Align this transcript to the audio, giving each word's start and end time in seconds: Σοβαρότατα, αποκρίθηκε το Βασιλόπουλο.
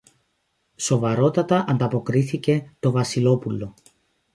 Σοβαρότατα, 0.75 1.65
αποκρίθηκε 1.79 2.73
το 2.79 2.91
Βασιλόπουλο. 2.91 3.73